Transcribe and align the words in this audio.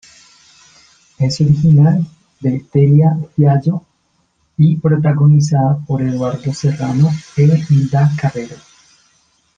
Es 1.19 1.39
original 1.41 2.03
de 2.39 2.65
Delia 2.73 3.19
Fiallo 3.35 3.83
y 4.57 4.75
protagonizada 4.77 5.77
por 5.85 6.01
Eduardo 6.01 6.51
Serrano 6.55 7.11
e 7.37 7.43
Hilda 7.69 8.11
Carrero. 8.19 8.55